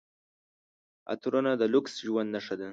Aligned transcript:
عطرونه 1.13 1.51
د 1.61 1.63
لوکس 1.73 1.93
ژوند 2.05 2.29
نښه 2.35 2.55
ده. 2.59 2.69